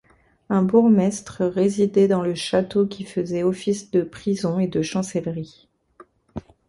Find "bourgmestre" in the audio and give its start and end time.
0.63-1.43